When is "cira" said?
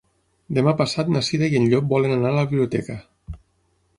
1.27-1.51